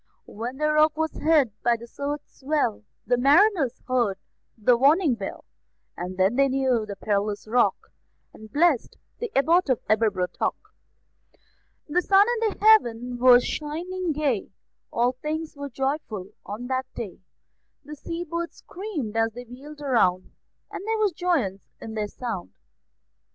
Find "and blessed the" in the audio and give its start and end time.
8.33-9.31